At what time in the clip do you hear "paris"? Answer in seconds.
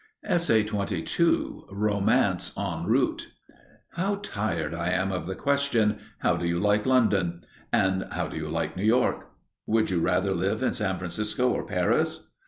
11.67-12.31